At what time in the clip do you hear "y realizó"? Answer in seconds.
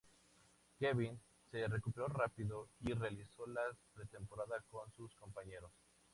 2.79-3.45